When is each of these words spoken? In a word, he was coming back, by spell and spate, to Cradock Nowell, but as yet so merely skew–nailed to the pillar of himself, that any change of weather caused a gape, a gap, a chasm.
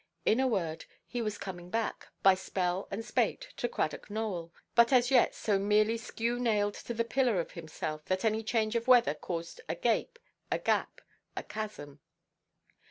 In 0.25 0.39
a 0.39 0.47
word, 0.47 0.85
he 1.05 1.21
was 1.21 1.37
coming 1.37 1.69
back, 1.69 2.07
by 2.23 2.33
spell 2.33 2.87
and 2.89 3.05
spate, 3.05 3.49
to 3.57 3.69
Cradock 3.69 4.09
Nowell, 4.09 4.51
but 4.73 4.91
as 4.91 5.11
yet 5.11 5.35
so 5.35 5.59
merely 5.59 5.95
skew–nailed 5.95 6.73
to 6.73 6.95
the 6.95 7.03
pillar 7.03 7.39
of 7.39 7.51
himself, 7.51 8.05
that 8.05 8.25
any 8.25 8.41
change 8.41 8.75
of 8.75 8.87
weather 8.87 9.13
caused 9.13 9.61
a 9.69 9.75
gape, 9.75 10.17
a 10.49 10.57
gap, 10.57 11.01
a 11.37 11.43
chasm. 11.43 11.99